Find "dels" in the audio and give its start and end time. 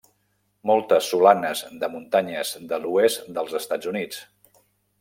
3.37-3.55